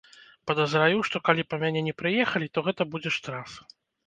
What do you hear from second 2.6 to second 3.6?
гэта будзе штраф.